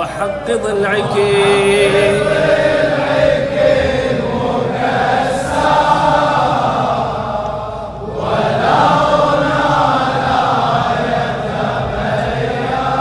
[0.00, 1.16] وحق ضلعك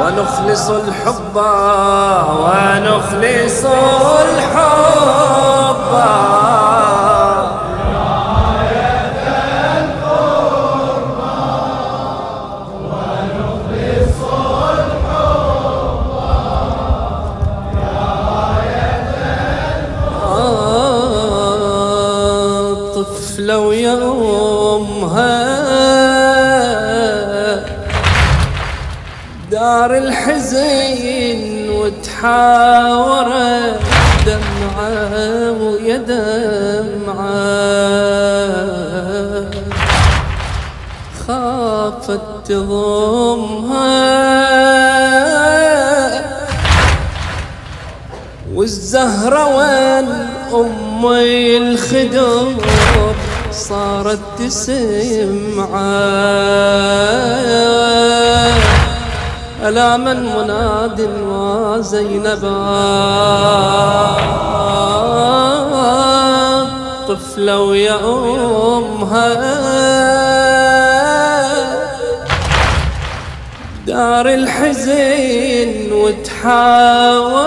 [0.00, 1.36] ونخلص الحب
[2.44, 3.64] ونخلص
[4.24, 5.90] الحب.
[29.80, 33.80] دار الحزين وتحاورت
[34.26, 37.40] دمعة ويا دمعة.
[41.26, 44.00] خافت تضمها.
[48.54, 50.08] والزهرة وين
[50.54, 52.54] أمي الخدر
[53.52, 55.70] صارت تسمع
[59.68, 62.60] ألا من مناد وزينبا.
[67.08, 67.98] طفلة ويا
[68.76, 69.28] أمها
[73.86, 77.40] دار الحزين وتحاورت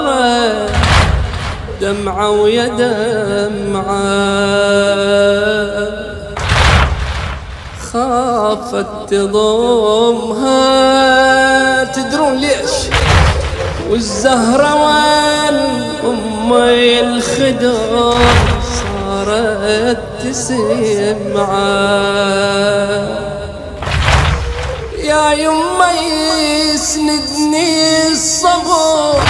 [1.82, 4.04] دمعة ويا دمعة
[7.94, 10.64] خافت تضمها
[11.84, 12.72] تدرون ليش؟
[13.90, 15.58] والزهرة وين
[16.04, 18.14] أمي الخدر
[18.80, 21.54] صارت تسمعه
[24.98, 25.92] يا يما
[26.74, 29.22] يسندني الصبر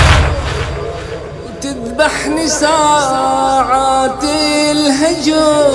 [1.62, 4.24] تذبحني ساعات
[4.72, 5.74] الهجر.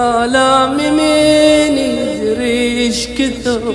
[0.00, 3.74] آلامي من يدري إيش كثر؟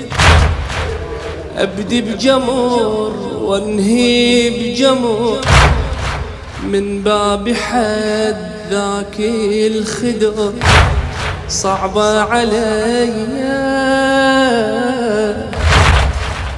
[1.58, 5.40] أبدي بجمر وأنهي بجمر.
[6.64, 10.53] من باب حد ذاك الخدر
[11.50, 13.14] صعبة علي.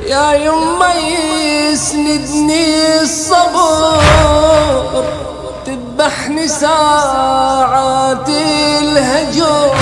[0.07, 0.93] يا يما
[1.71, 4.03] يسندني الصبر.
[5.97, 8.29] تذبحني ساعات
[8.81, 9.75] الهجر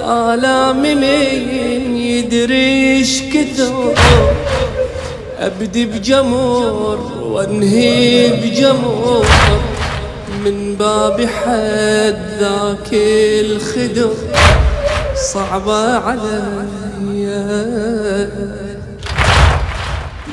[0.00, 3.94] آلامي من يدري إيش كثر.
[5.38, 9.26] أبدي بجمر وأنهي بجمر.
[10.44, 14.14] من باب حد ذاك الخدر.
[15.32, 16.64] صعبة علي.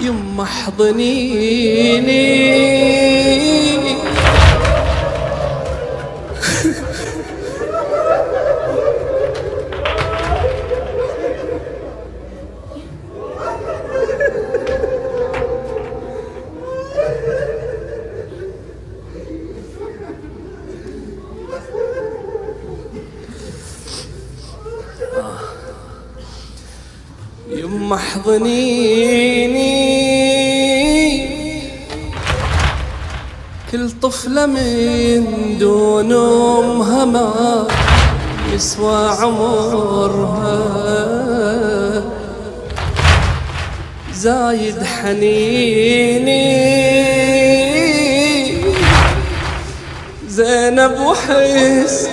[0.01, 1.11] يما احضنيني
[27.91, 29.71] يما احضنيني
[33.71, 37.67] كل طفلة من دون أمها ما
[38.53, 40.61] يسوى عمرها.
[44.13, 46.61] زايد حنيني.
[50.27, 52.10] زينب وحس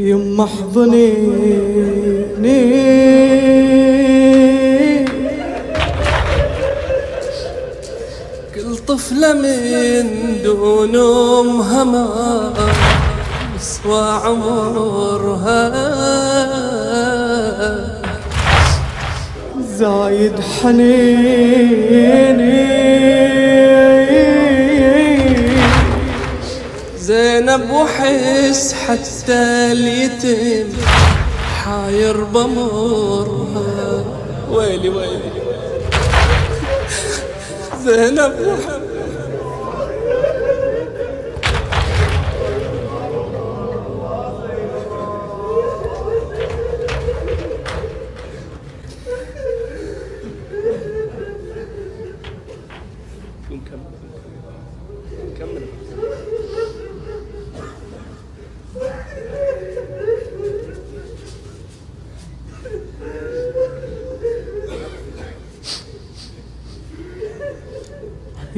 [0.00, 1.80] يما احضنيني
[8.54, 10.06] كل طفلة من
[10.44, 12.52] دون أمها ما
[13.56, 15.62] يسوى عمرها.
[19.78, 22.00] زايد حنيني.
[27.10, 30.68] زينب وحس حتى اليتم
[31.64, 34.04] حاير بمرها.
[34.50, 35.32] ويلي ويلي.
[37.84, 38.79] زينب وحس.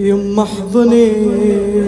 [0.03, 1.83] يما احضنيني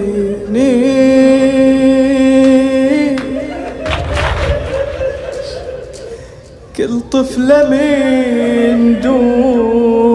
[6.77, 10.15] كل طفلة من دون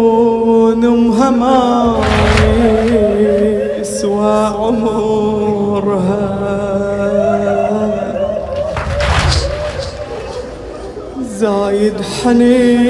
[0.85, 1.97] أمها ما
[3.79, 6.29] يسوى عمرها.
[11.39, 12.88] زايد حنيني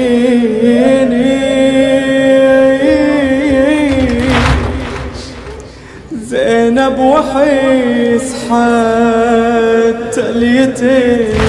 [7.30, 11.40] وحيس حتى اليتيم.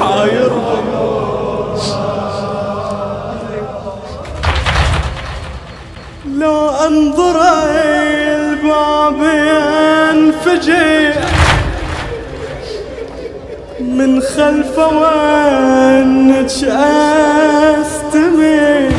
[0.00, 0.52] حاير
[6.38, 7.36] لو أنظر
[7.84, 9.18] الباب
[10.14, 11.12] ينفجع
[13.80, 16.46] من خلفه وانك
[17.84, 18.90] استمع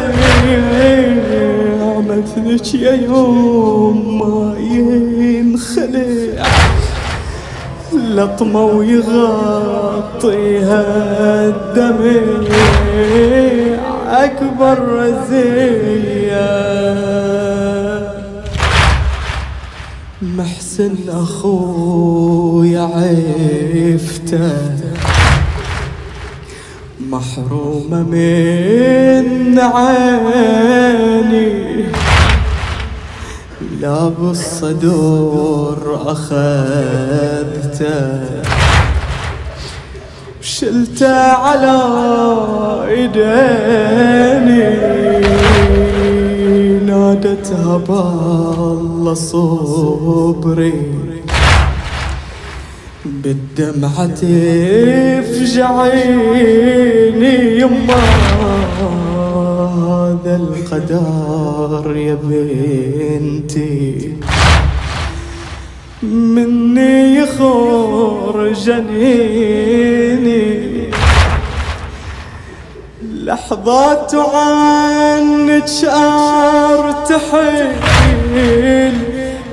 [2.08, 6.46] مثلك يا يوم ما ينخلع.
[7.92, 10.02] لطمة ويغطيها
[11.48, 12.22] الدمع.
[14.08, 16.42] أكبر رزية
[20.22, 24.52] محسن أخويا عفته.
[27.00, 31.52] محرومة من عيني.
[33.80, 37.92] لا بالصدور أخذته.
[40.40, 41.78] وشلته على
[42.88, 44.11] ايديني
[47.42, 50.74] نادتها بالله صبري.
[53.04, 54.06] بالدمعة
[55.42, 56.00] تفجعيني
[57.60, 58.02] يما
[59.82, 64.12] هذا القدر يا بنتي.
[66.02, 70.42] مني يخور جنيني
[73.24, 75.68] لحظات عنك
[77.12, 78.94] ارتحل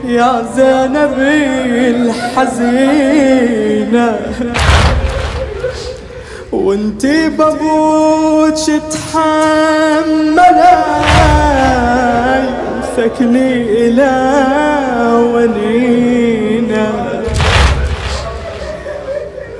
[0.07, 1.17] يا زينب
[2.55, 4.09] الحزينة.
[6.51, 8.53] وانتي بابوك
[8.91, 10.77] تحملي
[12.97, 14.13] سكني إلى
[15.33, 16.87] ونينا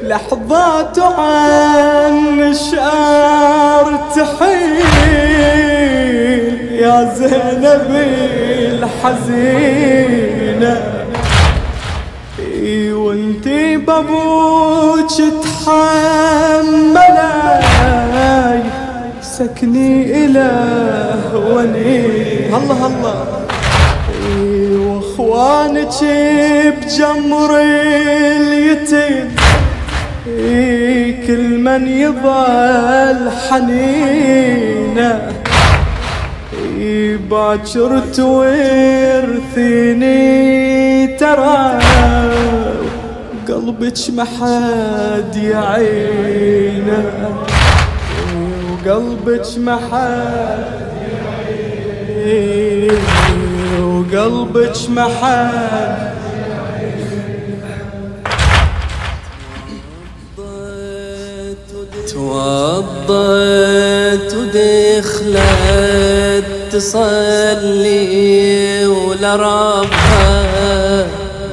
[0.04, 5.69] لحظات عن شعر تحيل
[6.90, 7.92] يا زينب
[8.82, 10.76] الحزينة.
[12.94, 17.32] وانتي بابوك تحملي
[19.22, 20.50] سكني إلى
[21.34, 21.98] وني.
[22.58, 23.20] الله الله
[24.86, 26.00] وإخوانك
[26.78, 27.52] بجمر
[28.38, 29.28] اليتيم.
[31.28, 35.10] كل من يظل حنينة.
[37.30, 38.58] باكر تورثيني
[41.08, 41.80] ترى
[43.48, 47.04] قلبك ما حد يعينه.
[48.70, 50.66] وقلبك ما حد
[52.22, 53.00] يعينه.
[53.82, 56.10] وقلبك ما حد
[62.14, 63.50] توضت
[64.36, 65.40] ودخلت
[66.72, 68.00] تصلي
[68.86, 70.30] ولربها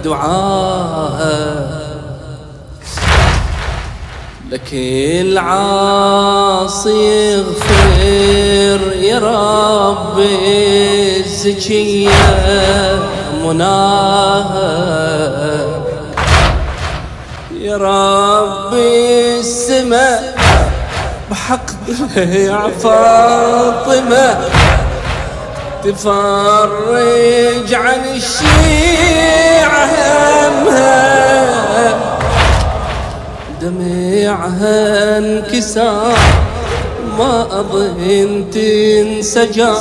[0.04, 1.66] دعاها.
[4.50, 4.70] لك
[5.22, 6.90] العاصي
[7.32, 10.18] يغفر يا رب
[11.18, 12.10] الزكية
[13.44, 14.76] مناها.
[17.60, 20.36] يا ربي السماء
[21.30, 21.66] بحق
[22.16, 24.26] يا فاطمة
[25.86, 29.84] تفرج عن الشيعة
[30.48, 31.94] همها.
[33.60, 36.18] دمعها انكسار
[37.18, 39.72] ما أظن تنسجى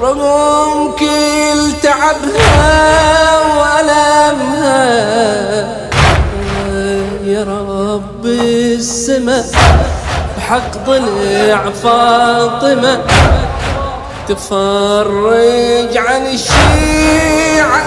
[0.00, 4.84] رغم كل تعبها وألمها.
[7.24, 9.44] يا رب السما
[10.38, 13.04] بحق ضلع فاطمة.
[14.28, 17.86] تفرج عن الشيعة.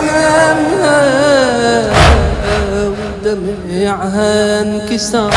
[3.24, 5.34] ودمعها انكسار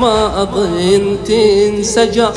[0.00, 2.28] ما أظن تنسجى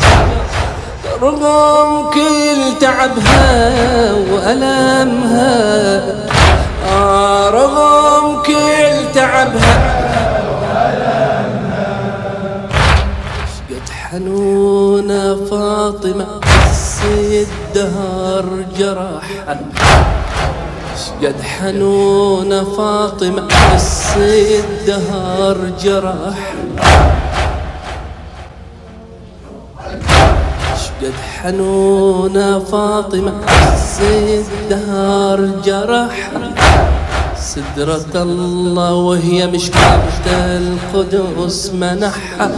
[1.21, 6.03] رغم كل تعبها وألمها
[6.91, 9.75] آه رغم كل تعبها.
[13.55, 16.40] شقد حنونة فاطمة
[17.71, 18.45] السيد دهر
[18.77, 19.59] جرحها
[20.95, 27.21] شقد حنونة فاطمة السيد دهر جرحها
[31.01, 31.13] قد
[31.43, 33.33] حنونة فاطمة
[33.99, 36.31] زيد دهار جرح
[37.55, 42.51] سدرة الله وهي مشكلة القدس منحها.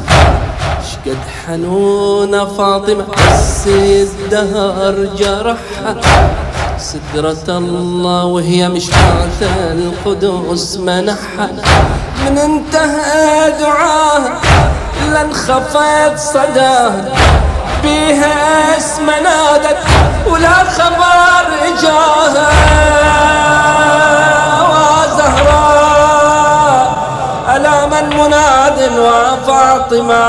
[0.92, 3.06] شقد حنونة فاطمة
[3.66, 5.96] زيد دهار جرحها.
[6.78, 11.50] سدرة الله وهي مشكلة القدس منحها.
[12.26, 14.42] من انتهى دعاها
[15.12, 17.06] لانخفت صداها.
[17.84, 19.78] بيها اسم نادت
[20.28, 21.46] ولا خبر
[21.82, 23.53] جاها
[28.10, 30.26] مناد وفاطمة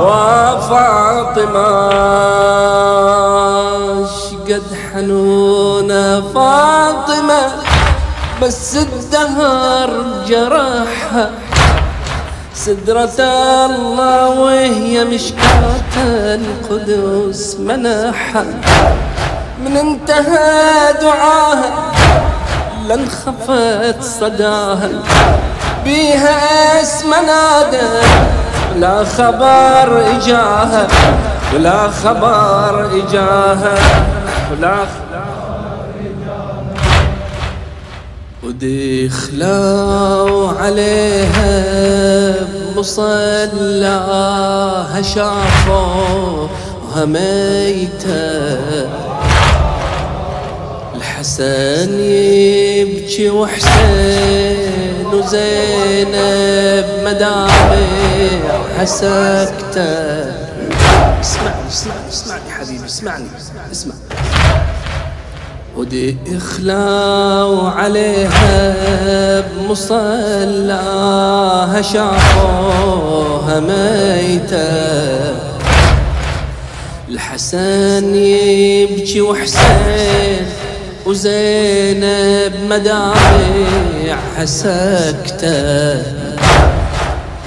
[0.00, 1.68] وفاطمة
[4.06, 7.42] شقد حنونة فاطمة
[8.42, 9.90] بس الدهر
[10.26, 11.30] جرحها.
[12.54, 15.94] سدرة الله وهي مشكاة
[16.34, 18.44] القدس منحها.
[19.64, 21.70] من انتهى دعاها
[22.92, 24.88] لانخفت صداها.
[25.84, 28.06] بيها اسم نادى
[28.76, 30.88] لا خبر إجاها
[31.54, 33.74] ولا خبر إجاها
[34.50, 34.76] ولا
[38.42, 41.54] ودخلوا عليها
[42.76, 44.22] بمصلاها
[45.02, 48.58] شافوها ميتة.
[51.22, 59.92] الحسن يبكي وحسين وزينب مدامع سكتة
[61.20, 63.24] اسمعني اسمعني اسمعني حبيبي اسمعني
[63.72, 63.94] اسمع.
[65.76, 68.74] ودي إخلاو عليها
[69.40, 70.62] بمصلاها
[71.82, 74.72] شافوها ميتة.
[77.08, 80.51] الحسن يبكي وحسين
[81.06, 86.02] وزينب مدامع سكتة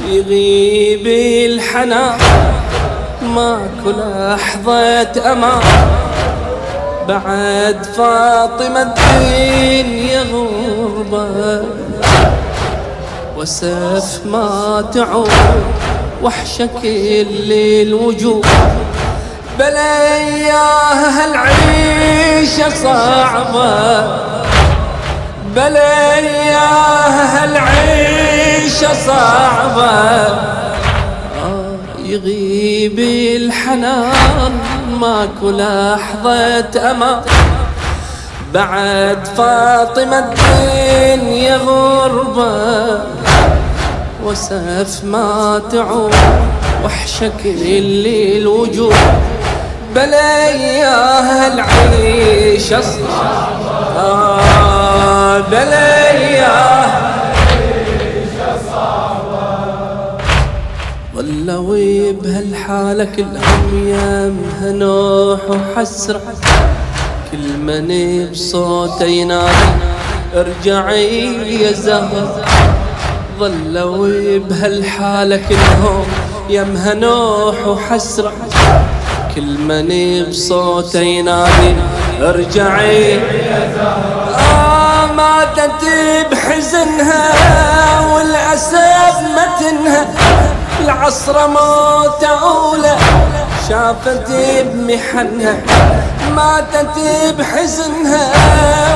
[0.09, 1.07] يغيب
[1.51, 2.17] الحنان
[3.21, 5.62] ماكو لحظة أمان
[7.07, 11.63] بعد فاطمة الدنيا غربة
[13.38, 15.31] وسف ما تعود
[16.24, 18.45] وحشة كل الوجود
[19.59, 24.07] بلا اياها هالعيشة صعبة.
[25.55, 30.35] بلا اياها هالعيشة صعبة
[32.05, 33.00] يغيب
[33.41, 34.59] الحنان
[35.00, 37.21] ماكو لحظة أمان.
[38.53, 43.00] بعد فاطمة الدنيا غربة
[44.24, 46.15] وسف ما تعود
[46.85, 48.95] وحشك اللي الوجود
[49.95, 52.73] بلا اياها العيش
[53.97, 57.15] آه بلا اياها
[61.15, 66.21] ظلوا بهالحالة كلهم يمها نوح وحسرة.
[67.31, 67.87] كل من
[68.31, 69.71] بصوته ينادي
[70.35, 72.45] ارجعي يا زهر
[73.39, 76.05] ظلوا بهالحالة كلهم
[76.49, 78.33] يمها نوح وحسرة.
[79.36, 79.89] كل من
[80.30, 81.75] بصوته ينادي
[82.22, 83.20] ارجعي.
[84.39, 85.84] آه ماتت
[86.32, 87.25] بحزنها
[88.13, 90.06] والأسف متنها
[90.84, 92.98] العصر موت أولى
[93.70, 94.32] شافت
[94.74, 95.56] بمحنها.
[96.36, 96.98] ماتت
[97.39, 98.25] بحزنها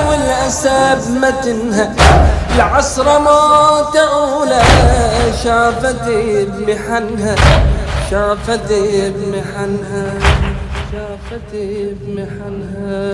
[0.09, 1.93] والأسف متنها
[2.55, 4.61] العصر موت أولى
[5.43, 7.35] شافت بمحنها.
[8.09, 8.71] شافت
[9.15, 10.07] بمحنها
[10.91, 11.51] شافت
[12.01, 13.13] بمحنها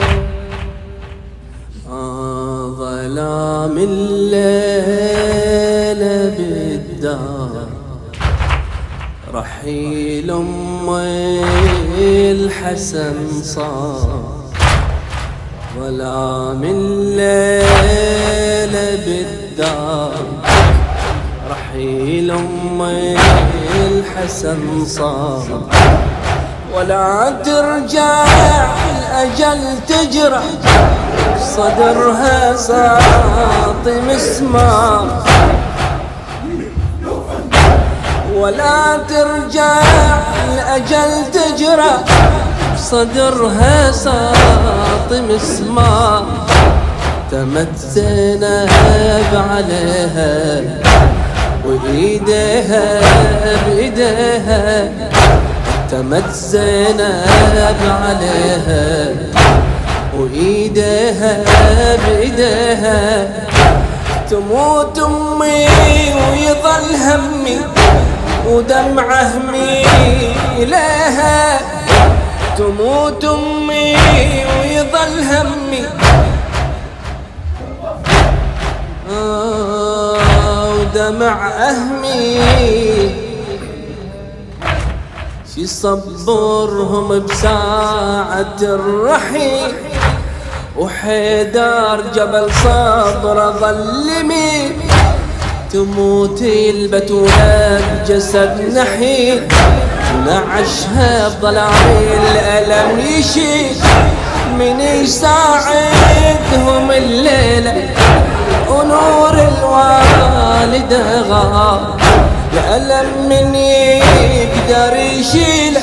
[1.90, 4.72] آه ظلام الليل
[6.38, 7.68] بالدار
[9.34, 10.90] رحيل أم
[12.32, 14.36] الحسن صار.
[15.80, 17.66] ظلام الليل
[19.06, 20.26] بالدار
[21.52, 22.82] رحيل أم
[24.06, 25.62] الحسن صار.
[26.76, 28.26] ولا ترجع
[28.92, 30.44] الأجل تجرى
[31.40, 35.24] صدرها ساطي مسمار.
[38.36, 39.74] ولا ترجع
[40.54, 41.94] الأجل تجرى
[42.78, 46.26] صدرها ساطي مسمار.
[47.32, 48.70] تمت زينب
[49.52, 50.85] عليها
[51.86, 53.02] وإيديها
[53.66, 54.90] بإيديها.
[55.92, 59.10] تمت زينب عليها
[60.18, 61.38] وإيديها
[62.08, 63.28] بإيديها.
[64.30, 65.68] تموت أمي
[66.16, 67.58] ويظل همي
[68.48, 69.86] ودمع همي
[70.58, 71.60] إليها.
[72.58, 73.96] تموت أمي
[74.60, 75.86] ويظل همي.
[79.12, 79.95] آه.
[81.06, 82.42] ودمع أهمي.
[85.56, 89.74] شي صبرهم بساعة الرحيل
[90.78, 94.72] وحيدار جبل صبر ظلمي.
[95.74, 99.48] تموت البتولة بجسد نحيل
[100.26, 101.74] نعشها بظلام
[102.32, 103.76] الألم يشيل.
[104.60, 105.32] من يساعدهم
[106.92, 107.90] الليلة
[108.70, 111.82] ونور الوالدة غاب
[112.54, 115.82] الألم من يقدر يشيله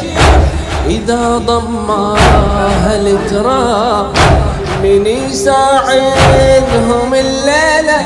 [0.87, 4.07] إذا ضمها التراب
[4.83, 8.01] من يساعدهم الليلة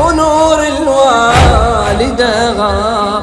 [0.00, 3.22] ونور الوالدة غاب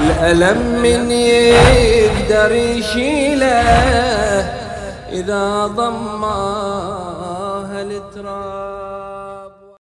[0.00, 3.62] الألم من يقدر يشيله
[5.12, 7.09] إذا التراب